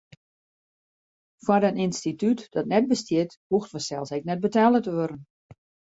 Foar 1.45 1.67
in 1.69 1.77
ynstitút 1.83 2.39
dat 2.55 2.69
net 2.73 2.85
bestiet, 2.93 3.31
hoecht 3.51 3.71
fansels 3.75 4.13
ek 4.17 4.27
net 4.29 4.43
betelle 4.47 4.79
te 4.85 4.91
wurden. 4.97 5.21